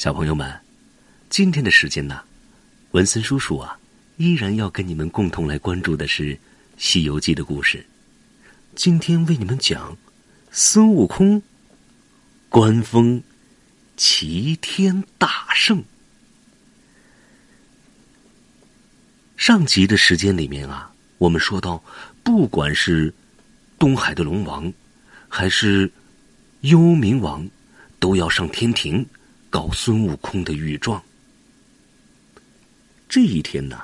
[0.00, 0.50] 小朋友们，
[1.28, 2.22] 今天的时间呢，
[2.92, 3.78] 文森叔叔啊，
[4.16, 6.34] 依然要跟你们共同来关注的是
[6.78, 7.84] 《西游记》的故事。
[8.74, 9.94] 今天为你们讲
[10.50, 11.42] 孙悟空
[12.48, 13.22] 观风
[13.98, 15.84] 齐天大圣。
[19.36, 21.84] 上集的时间里面啊，我们说到，
[22.22, 23.12] 不管是
[23.78, 24.72] 东海的龙王，
[25.28, 25.92] 还是
[26.62, 27.46] 幽冥王，
[27.98, 29.06] 都要上天庭。
[29.50, 31.02] 告孙悟空的御状。
[33.08, 33.80] 这一天呢，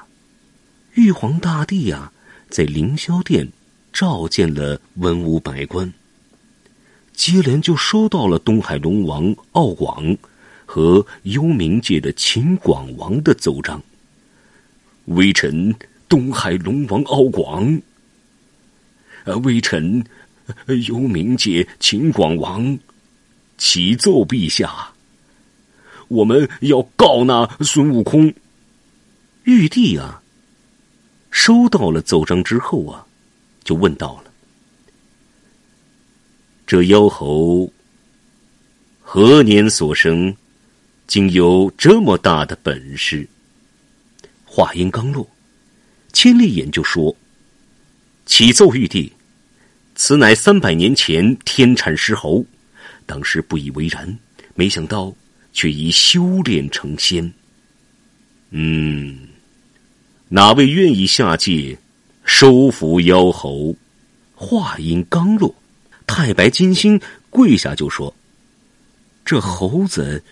[0.94, 2.12] 玉皇大帝呀，
[2.48, 3.48] 在凌霄殿
[3.92, 5.92] 召见了文武百官，
[7.12, 10.16] 接连就收到了东海龙王敖广
[10.64, 13.82] 和幽冥界的秦广王的奏章。
[15.06, 15.74] 微臣
[16.08, 17.80] 东海龙王敖广，
[19.24, 20.04] 呃，微臣
[20.86, 22.78] 幽冥界秦广王，
[23.58, 24.92] 启奏陛下。
[26.08, 28.32] 我们要告那孙悟空。
[29.44, 30.22] 玉帝啊，
[31.30, 33.06] 收到了奏章之后啊，
[33.62, 34.24] 就问到了：
[36.66, 37.72] 这妖猴
[39.00, 40.34] 何年所生，
[41.06, 43.28] 竟有这么大的本事？
[44.44, 45.28] 话音刚落，
[46.12, 47.14] 千里眼就说
[48.26, 49.12] ：“启奏玉帝，
[49.94, 52.44] 此乃三百年前天产狮猴，
[53.04, 54.18] 当时不以为然，
[54.54, 55.14] 没想到。”
[55.56, 57.32] 却已修炼成仙。
[58.50, 59.16] 嗯，
[60.28, 61.78] 哪位愿意下界
[62.26, 63.74] 收服妖猴？
[64.34, 65.54] 话音刚落，
[66.06, 68.14] 太白金星跪下就说
[69.24, 70.22] ：“这猴子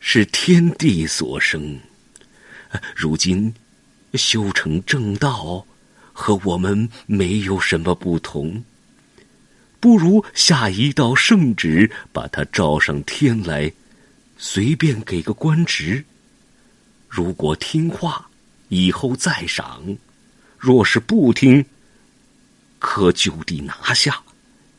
[0.00, 1.78] 是天地所生，
[2.94, 3.54] 如今
[4.12, 5.64] 修成正道，
[6.12, 8.62] 和我们没有什么不同。
[9.80, 13.72] 不如下一道圣旨，把他召上天来。”
[14.36, 16.04] 随便给个官职，
[17.08, 18.28] 如果听话，
[18.68, 19.96] 以后再赏；
[20.58, 21.64] 若是不听，
[22.78, 24.20] 可就地拿下，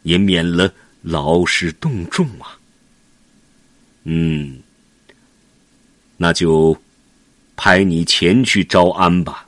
[0.04, 2.60] 也免了劳师动众啊。
[4.04, 4.60] 嗯，
[6.18, 6.80] 那就
[7.56, 9.48] 派你前去招安吧。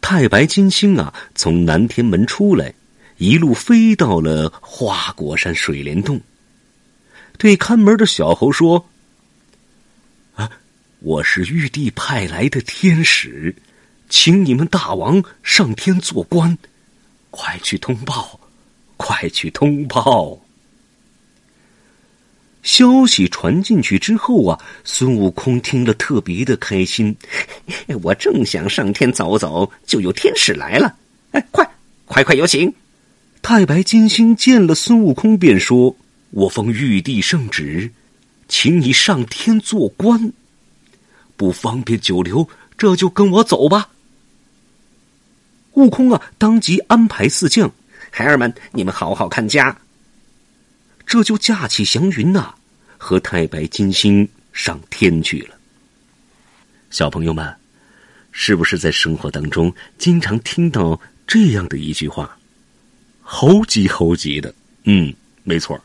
[0.00, 2.72] 太白金星啊，从南天门出来，
[3.16, 6.20] 一路飞到了花果山水帘洞。
[7.38, 8.88] 对看门的小猴说
[10.34, 10.50] ：“啊，
[10.98, 13.54] 我是玉帝派来的天使，
[14.08, 16.58] 请你们大王上天做官，
[17.30, 18.40] 快去通报，
[18.96, 20.40] 快去通报。”
[22.64, 27.16] 消息传进去之后啊，孙悟空听了特别的开心。
[28.02, 30.92] 我正想上天走走，就有天使来了。
[31.30, 31.64] 哎，快，
[32.04, 32.74] 快快有请！
[33.40, 35.96] 太白金星见了孙悟空，便说。
[36.30, 37.90] 我奉玉帝圣旨，
[38.48, 40.32] 请你上天做官，
[41.36, 43.90] 不方便久留，这就跟我走吧。
[45.72, 47.72] 悟空啊，当即安排四将，
[48.10, 49.76] 孩儿们，你们好好看家。
[51.06, 52.54] 这就架起祥云呐，
[52.98, 55.54] 和太白金星上天去了。
[56.90, 57.54] 小朋友们，
[58.32, 62.36] 是不是在生活当中经常听到这样的一句话？
[63.22, 65.14] 猴急猴急的，嗯，
[65.44, 65.80] 没错。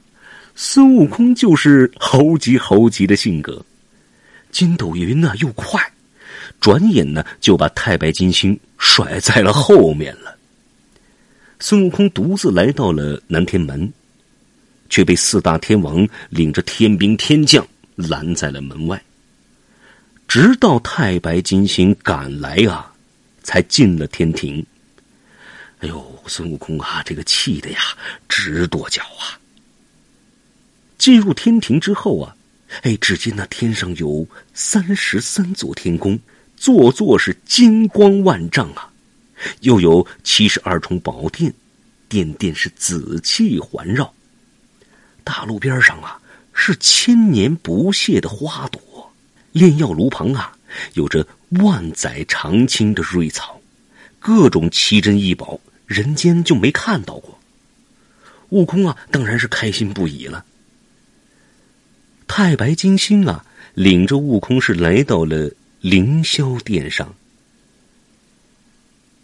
[0.55, 3.65] 孙悟空就是猴急猴急的性格，
[4.51, 5.81] 筋斗云呢又快，
[6.59, 10.37] 转眼呢就把太白金星甩在了后面了。
[11.59, 13.91] 孙悟空独自来到了南天门，
[14.89, 17.65] 却被四大天王领着天兵天将
[17.95, 19.01] 拦在了门外。
[20.27, 22.91] 直到太白金星赶来啊，
[23.43, 24.65] 才进了天庭。
[25.79, 27.79] 哎呦，孙悟空啊，这个气的呀
[28.29, 29.39] 直跺脚啊！
[31.03, 32.33] 进入天庭之后啊，
[32.83, 36.17] 哎，只见那天上有三十三座天宫，
[36.55, 38.89] 座座是金光万丈啊，
[39.59, 41.53] 又有七十二重宝殿，
[42.07, 44.13] 殿殿是紫气环绕。
[45.25, 46.17] 大路边上啊，
[46.53, 48.79] 是千年不谢的花朵；
[49.51, 50.55] 炼药炉旁啊，
[50.93, 53.59] 有着万载常青的瑞草，
[54.19, 57.37] 各种奇珍异宝，人间就没看到过。
[58.51, 60.45] 悟空啊，当然是开心不已了。
[62.27, 67.13] 太白金星啊，领着悟空是来到了凌霄殿上，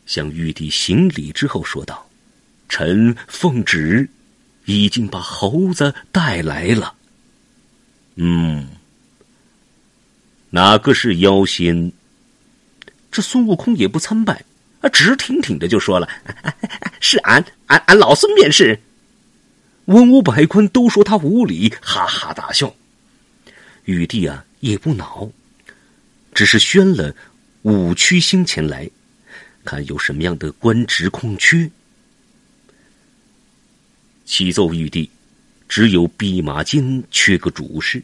[0.05, 2.07] 向玉帝行礼之后说道
[2.69, 4.09] ：“臣奉旨，
[4.65, 6.93] 已经把猴子带来了。
[8.15, 8.67] 嗯，
[10.49, 11.91] 哪个是妖仙？”
[13.11, 14.43] 这孙悟空也不参拜，
[14.81, 16.07] 啊，直挺挺的就说了
[17.01, 18.79] ：“是俺，俺俺老孙便是。”
[19.85, 22.75] 文武百官都说他无礼，哈哈大笑。
[23.89, 25.27] 玉帝啊也不恼，
[26.35, 27.15] 只是宣了
[27.63, 28.87] 五曲星前来，
[29.65, 31.67] 看有什么样的官职空缺。
[34.25, 35.09] 启奏玉帝，
[35.67, 38.03] 只有弼马监缺个主事。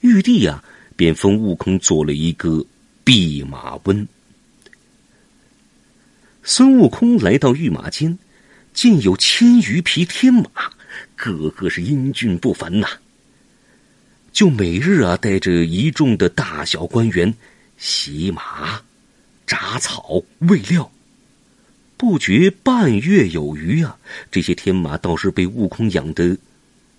[0.00, 0.64] 玉帝呀，
[0.96, 2.66] 便封悟空做了一个
[3.04, 4.08] 弼马温。
[6.42, 8.18] 孙悟空来到御马监，
[8.74, 10.50] 见有千余匹天马，
[11.14, 12.88] 个个是英俊不凡呐。
[14.32, 17.34] 就每日啊，带着一众的大小官员
[17.76, 18.80] 洗马、
[19.46, 20.90] 铡草、喂料，
[21.96, 23.98] 不觉半月有余啊。
[24.30, 26.36] 这些天马倒是被悟空养得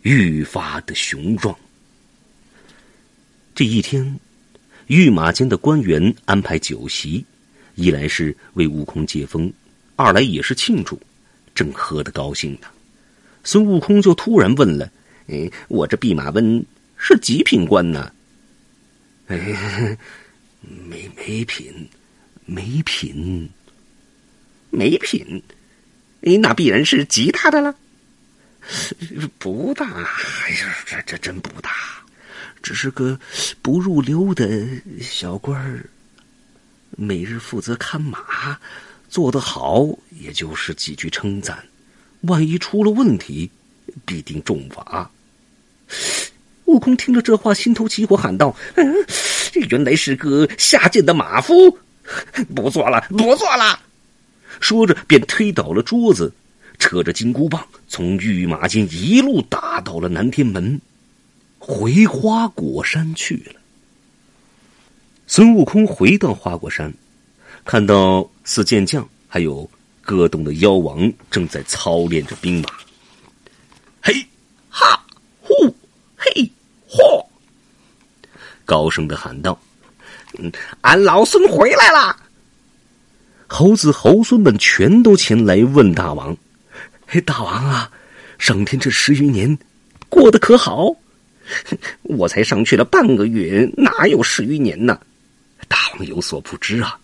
[0.02, 1.56] 愈发的雄壮。
[3.56, 4.20] 这一天，
[4.88, 7.26] 御马监的官员安排酒席。
[7.76, 9.52] 一来是为悟空接风，
[9.96, 11.02] 二来也是庆祝，
[11.56, 12.68] 正喝得高兴呢。
[13.46, 14.92] 孙悟空就突然问了
[15.28, 16.64] ：“哎，我这弼马温
[17.02, 18.14] 是几品官呢
[19.28, 19.98] ？”“哎，
[20.62, 21.90] 没没品，
[22.46, 23.50] 没品，
[24.70, 25.42] 没品。
[26.22, 27.76] 哎，那必然是极大的了。
[29.40, 31.72] ”“不大，哎呀，这这真不大，
[32.62, 33.20] 只是个
[33.62, 34.70] 不入流的
[35.02, 35.90] 小官儿。”
[36.98, 38.60] 每日负责看马，
[39.10, 41.56] 做得好，也就是几句称赞；
[42.28, 43.50] 万一出了问题，
[44.06, 45.10] 必定重罚。
[46.72, 48.96] 悟空听了这话，心头起火，喊道：“嗯，
[49.70, 51.78] 原来是个下贱的马夫！
[52.56, 53.80] 不做了，不做了！”
[54.60, 56.32] 说着，便推倒了桌子，
[56.80, 60.80] 扯着金箍棒，从御马监一路打到了南天门，
[61.60, 63.60] 回花果山去了。
[65.28, 66.94] 孙悟空回到花果山，
[67.66, 69.70] 看到四剑将还有
[70.02, 72.70] 各洞的妖王正在操练着兵马。
[74.02, 74.14] 嘿，
[74.70, 75.06] 哈，
[75.42, 75.54] 呼，
[76.18, 76.52] 嘿，
[76.92, 77.26] 嚯！
[78.66, 79.60] 高声的喊道
[80.40, 80.52] ：“嗯，
[80.82, 82.16] 俺老孙回来了！”
[83.48, 86.36] 猴子猴孙们全都前来问大王
[87.08, 87.92] ：“嘿，大王啊，
[88.38, 89.58] 上天这十余年
[90.10, 90.96] 过得可好？”
[92.04, 94.98] 我才上去了半个月，哪有十余年呢？
[95.68, 96.98] 大王有所不知啊，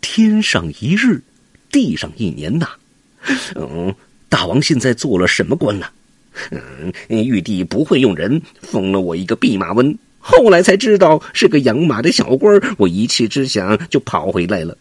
[0.00, 1.20] 天上一日，
[1.70, 2.70] 地上一年呐。
[3.56, 3.94] 嗯，
[4.30, 5.86] 大王现在做了什么官呢？
[6.50, 9.98] 嗯，玉帝不会用人，封了我一个弼马温。
[10.18, 14.76] 后来才知道是个养马的小官我一气之下就跑回来了。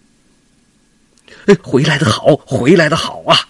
[1.46, 3.48] 哎回来的好，回来的好啊！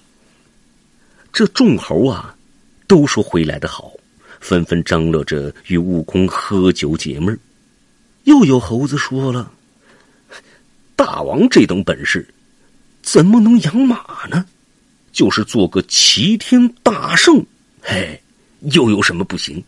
[1.33, 2.35] 这众猴啊，
[2.87, 3.91] 都说回来的好，
[4.39, 7.37] 纷纷张罗着与悟空喝酒解闷
[8.23, 9.51] 又有猴子说了。
[10.95, 12.27] 大王这等本事，
[13.01, 14.45] 怎么能养马呢？
[15.11, 17.45] 就是做个齐天大圣，
[17.89, 18.21] 嘿，
[18.71, 19.63] 又有什么不行？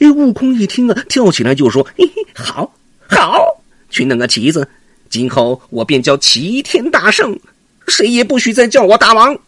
[0.00, 2.74] 哎，悟空一听啊，跳起来就说：“嘿嘿，好，
[3.06, 4.66] 好，去弄个旗子，
[5.10, 7.38] 今后我便叫齐天大圣，
[7.86, 9.38] 谁也不许再叫我大王。”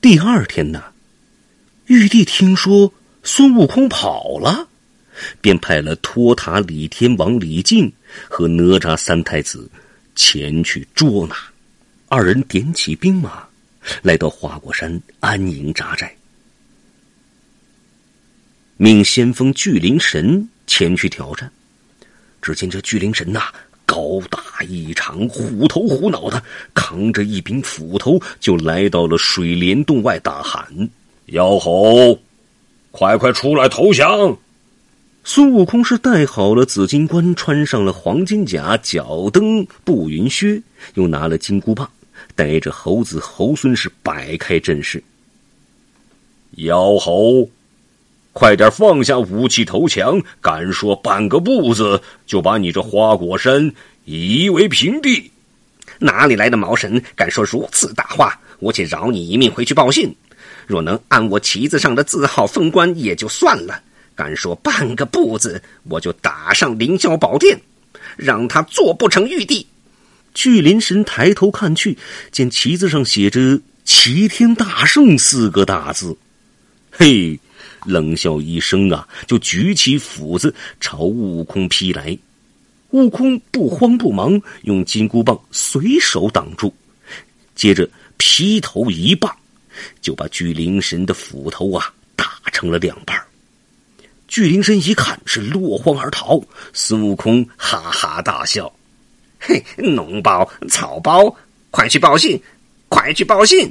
[0.00, 0.84] 第二天呢，
[1.86, 2.92] 玉帝听说
[3.24, 4.68] 孙悟空跑了。
[5.40, 7.92] 便派了托塔李天王李靖
[8.28, 9.70] 和哪吒三太子
[10.16, 11.36] 前去捉拿。
[12.08, 13.46] 二人点起兵马，
[14.02, 16.10] 来到花果山安营扎寨，
[18.76, 21.50] 命先锋巨灵神前去挑战。
[22.42, 23.40] 只见这巨灵神呐，
[23.86, 24.38] 高大
[24.68, 26.42] 异常，虎头虎脑的，
[26.74, 30.90] 扛着一柄斧头，就来到了水帘洞外，大喊
[31.32, 32.18] ：“妖猴，
[32.90, 34.36] 快快出来投降！”
[35.24, 40.60] 孙悟空是戴好了紫金冠，穿上了黄金甲，脚蹬步云靴，
[40.94, 41.90] 又拿了金箍棒，
[42.34, 45.02] 带着猴子猴孙是摆开阵势。
[46.56, 47.48] 妖猴，
[48.32, 50.20] 快点放下武器投降！
[50.40, 53.72] 敢说半个不字，就把你这花果山
[54.04, 55.30] 夷为平地！
[55.98, 58.38] 哪里来的毛神，敢说如此大话？
[58.58, 60.14] 我且饶你一命，回去报信。
[60.66, 63.82] 若能按我旗子上的字号封官，也就算了。
[64.14, 67.60] 敢说半个不字，我就打上凌霄宝殿，
[68.16, 69.66] 让他做不成玉帝。
[70.34, 71.96] 巨灵神抬头看去，
[72.30, 76.16] 见旗子上写着“齐天大圣”四个大字，
[76.90, 77.38] 嘿，
[77.86, 82.18] 冷笑一声啊，就举起斧子朝悟空劈来。
[82.90, 86.72] 悟空不慌不忙，用金箍棒随手挡住，
[87.54, 89.34] 接着劈头一棒，
[90.00, 93.20] 就把巨灵神的斧头啊打成了两半。
[94.28, 96.40] 巨灵神一看是落荒而逃，
[96.72, 98.72] 孙悟空哈哈大笑
[99.46, 101.36] ：“嘿，脓包、草包，
[101.70, 102.40] 快去报信，
[102.88, 103.70] 快去报信！”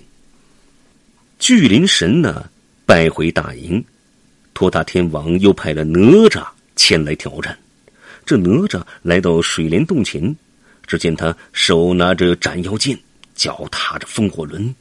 [1.40, 2.48] 巨灵神呢，
[2.86, 3.84] 败回大营，
[4.54, 6.00] 托塔天王又派了哪
[6.30, 7.58] 吒前来挑战。
[8.24, 10.36] 这哪吒来到水帘洞前，
[10.86, 12.98] 只见他手拿着斩妖剑，
[13.34, 14.74] 脚踏着风火轮，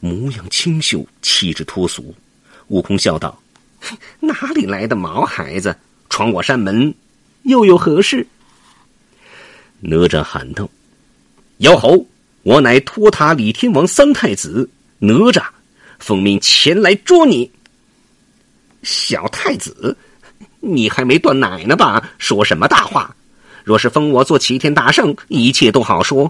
[0.00, 2.14] 模样清秀，气质脱俗。
[2.68, 3.38] 悟空笑道
[4.18, 5.76] ：“哪里来的毛孩子，
[6.08, 6.94] 闯我山门，
[7.42, 8.26] 又有何事？”
[9.80, 10.68] 哪吒喊道
[11.58, 12.04] ：“妖猴，
[12.42, 14.68] 我乃托塔李天王三太子
[14.98, 15.44] 哪吒，
[15.98, 17.50] 奉命前来捉你。”
[18.82, 19.96] 小太子。
[20.60, 22.10] 你还没断奶呢吧？
[22.18, 23.14] 说什么大话？
[23.62, 26.28] 若是封我做齐天大圣，一切都好说；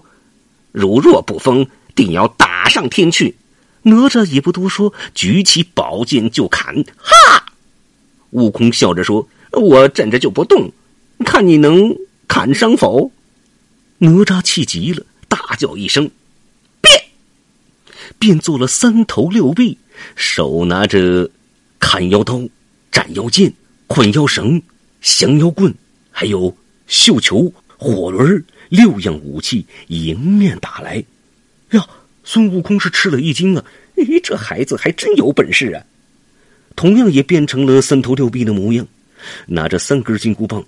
[0.71, 3.35] 如若不封，定要打上天去。
[3.83, 6.75] 哪吒也不多说，举起宝剑就砍。
[6.99, 7.47] 哈！
[8.31, 10.71] 悟空笑着说：“我站着就不动，
[11.25, 13.11] 看你能砍伤否？”
[13.99, 16.11] 哪吒气急了，大叫一声
[16.81, 17.03] ：“变！”
[18.19, 19.79] 变做了三头六臂，
[20.17, 21.31] 手拿着
[21.79, 22.43] 砍妖刀、
[22.91, 23.53] 斩妖剑。
[23.91, 24.61] 捆妖绳、
[25.01, 25.75] 降妖棍，
[26.11, 26.55] 还有
[26.87, 31.03] 绣球、火轮六样武器迎面打来。
[31.71, 31.89] 呀，
[32.23, 33.65] 孙悟空是吃了一惊啊！
[33.97, 35.83] 咦，这孩子还真有本事啊！
[36.77, 38.87] 同样也变成了三头六臂的模样，
[39.47, 40.63] 拿着三根金箍棒，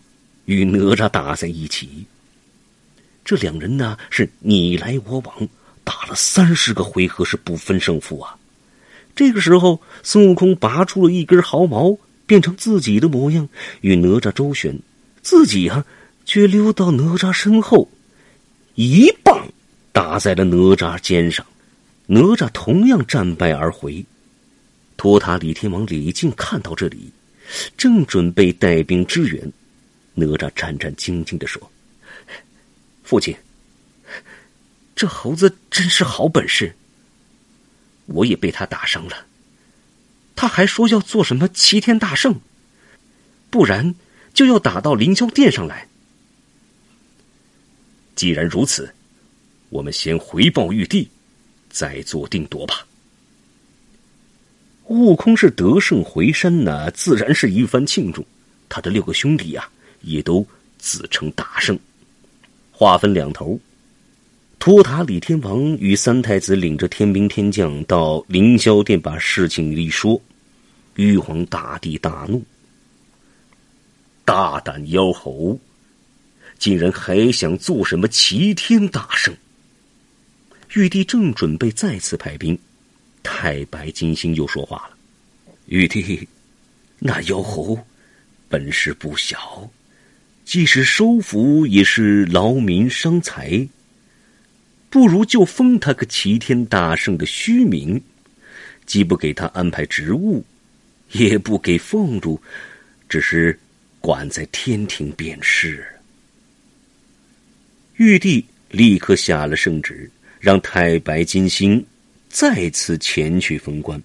[0.47, 2.07] 与哪吒打在一起。
[3.31, 5.49] 这两人呢是你来我往，
[5.85, 8.35] 打了三十个回合是不分胜负啊！
[9.15, 11.97] 这个时候，孙悟空拔出了一根毫毛。
[12.27, 13.49] 变成自己的模样，
[13.83, 14.77] 与哪吒周旋，
[15.23, 15.85] 自己啊，
[16.25, 17.89] 却溜到哪吒身后，
[18.75, 19.47] 一棒
[19.93, 21.47] 打在了哪吒肩上，
[22.07, 24.05] 哪吒同样战败而回。
[24.97, 27.13] 托塔李天王李靖看到这里，
[27.77, 29.53] 正准备带兵支援，
[30.15, 31.71] 哪吒战战兢兢的说
[33.11, 33.37] ：“父亲，
[34.95, 36.77] 这猴子真是好本事，
[38.07, 39.27] 我也被他打伤了。”
[40.37, 42.41] 他还说要做什么齐天大圣，
[43.51, 43.97] 不然
[44.33, 45.89] 就要打到凌霄殿上来。
[48.15, 48.95] 既然如此，
[49.71, 51.11] 我们先回报玉帝，
[51.69, 52.87] 再做定夺吧。
[54.85, 58.25] 悟空是得胜回山呢，自然是一番庆祝。
[58.69, 59.69] 他的六个兄弟呀，
[60.03, 60.47] 也都
[60.79, 61.77] 自称大圣。
[62.81, 63.61] 话分两头，
[64.59, 70.19] 托塔李天王与三太子领着天兵天将到凌霄殿，把事情一说。
[70.95, 72.43] 玉皇大帝大怒，
[74.25, 75.61] 大胆妖猴，
[76.59, 79.37] 竟然还想做什么齐天大圣？
[80.73, 82.59] 玉帝正准备再次派兵，
[83.23, 84.97] 太白金星又说话了
[85.69, 86.27] ：“玉帝，
[86.99, 87.79] 那妖猴
[88.49, 89.71] 本事不小，
[90.51, 93.69] 即使收服也是劳民伤财，
[94.91, 98.03] 不如就封他个齐天大圣的虚名，
[98.85, 100.45] 既不给他安排职务。”
[101.13, 102.41] 也不给俸禄，
[103.09, 103.57] 只是
[104.01, 105.87] 管在天庭便是。
[107.97, 111.85] 玉帝立刻下了圣旨，让太白金星
[112.29, 114.01] 再次前去封官。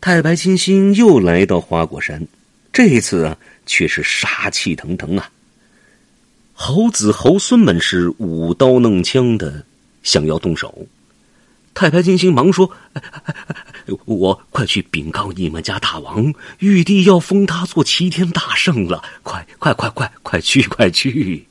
[0.00, 2.26] 太白金星又来到花果山，
[2.72, 5.30] 这次啊却是杀气腾腾啊！
[6.54, 9.64] 猴子猴孙们是舞刀弄枪的，
[10.02, 10.88] 想要动手。
[11.72, 12.68] 太白金星忙说
[14.06, 19.04] ：“我快去禀告你们家大王，玉帝要封他做齐天大圣了！
[19.22, 21.46] 快快快快快去快去！”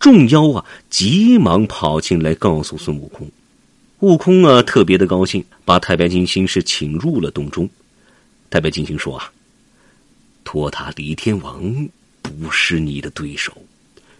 [0.00, 3.30] 众妖啊，急忙跑进来告诉孙悟空。
[4.00, 7.70] 悟空啊，特别的高兴，把太白金星是请入了洞中。
[8.48, 9.30] 太白金星说：“啊，
[10.52, 11.88] 托塔李天王
[12.22, 13.56] 不是你的对手，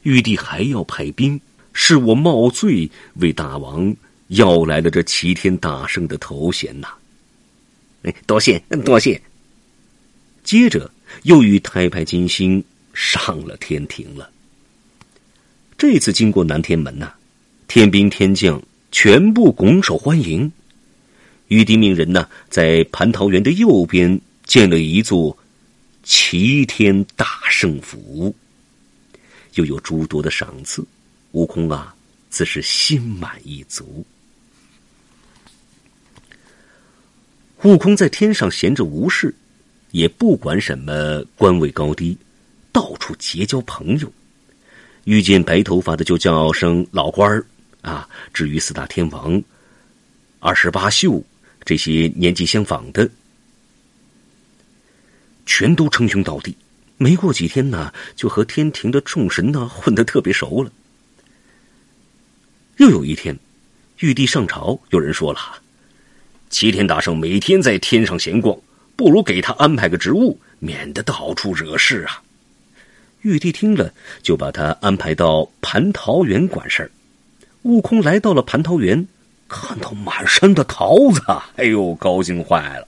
[0.04, 1.40] 玉帝还要派兵，
[1.72, 3.92] 是我冒罪为大王。”
[4.28, 6.86] 要来了这齐天大圣的头衔呐！
[8.04, 9.20] 哎，多谢多谢。
[10.44, 10.88] 接着
[11.24, 12.62] 又与太白金星
[12.94, 14.30] 上了天庭了。
[15.76, 17.12] 这次经过南天门呐，
[17.66, 20.52] 天兵天将全部拱手欢迎。
[21.48, 25.36] 玉帝命人呢，在蟠桃园的右边建了一座
[26.12, 28.34] 齐天大圣府，
[29.54, 30.84] 又有诸多的赏赐。
[31.30, 31.94] 悟空啊，
[32.28, 34.04] 自是心满意足。
[37.62, 39.32] 悟空在天上闲着无事，
[39.92, 42.18] 也不管什么官位高低，
[42.72, 44.12] 到处结交朋友。
[45.04, 47.46] 遇见白头发的就叫声老官儿
[47.82, 48.08] 啊。
[48.34, 49.40] 至于四大天王、
[50.40, 51.24] 二十八宿
[51.64, 53.08] 这些年纪相仿的，
[55.50, 56.56] 全都称兄道弟。
[56.96, 60.70] 没过几天呢，就和天庭的众神呢混得特别熟了。
[62.76, 63.36] 又有一天，
[63.98, 65.40] 玉帝上朝，有人说了。
[66.50, 68.56] 齐天大圣每天在天上闲逛，
[68.94, 72.22] 不如给他安排个职务，免得到处惹事啊。
[73.22, 73.92] 玉帝听了，
[74.22, 76.90] 就把他安排到蟠桃园管事儿。
[77.62, 79.04] 悟空来到了蟠桃园，
[79.48, 81.20] 看到满山的桃子，
[81.56, 82.86] 哎呦，高兴坏了，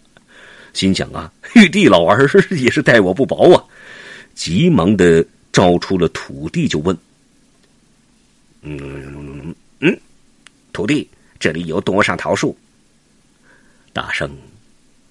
[0.72, 3.64] 心想啊， 玉帝老儿 也是待我不薄啊，
[4.34, 6.96] 急忙的招出了土地，就问
[8.62, 10.00] ：“嗯嗯，
[10.72, 12.56] 土地，这里有多少桃树？”
[13.92, 14.30] 大圣，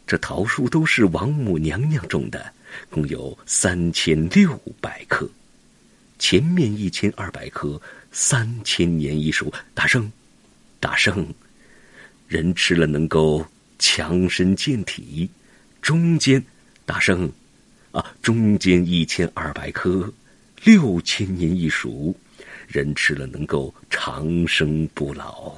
[0.08, 2.54] 这桃树都是王母娘娘种的。
[2.90, 5.30] 共有三千六百棵，
[6.18, 7.80] 前面一千二百棵，
[8.14, 9.52] 三千年一熟。
[9.74, 10.10] 大圣，
[10.80, 11.28] 大圣，
[12.30, 13.46] 人吃了能够
[13.78, 15.30] 强身健体。
[15.82, 16.44] 中间，
[16.86, 17.30] 大圣，
[17.92, 20.14] 啊，中间一千二百颗，
[20.64, 22.16] 六千年一熟，
[22.68, 25.56] 人吃了能够长生不老。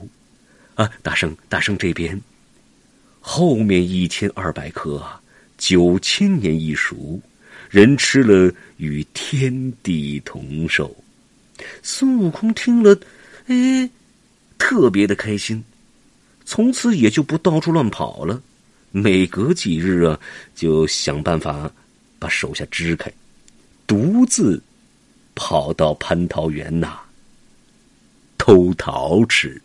[0.75, 2.19] 啊，大圣，大圣这边，
[3.19, 5.05] 后面一千二百棵。
[5.55, 7.21] 九千年一熟，
[7.69, 10.93] 人吃了与天地同寿。
[11.81, 12.99] 孙悟空听了，
[13.47, 13.89] 哎，
[14.57, 15.63] 特别的开心，
[16.43, 18.41] 从此也就不到处乱跑了。
[18.95, 20.19] 每隔几日啊，
[20.55, 21.69] 就想办法
[22.19, 23.11] 把手下支开，
[23.87, 24.61] 独自
[25.33, 26.99] 跑到蟠桃园呐，
[28.37, 29.59] 偷桃吃。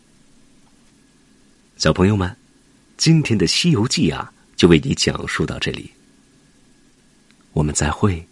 [1.77, 2.35] 小朋友们，
[2.97, 4.33] 今天的《西游记》啊。
[4.59, 5.89] 就为你讲述到这里，
[7.53, 8.27] 我们再会。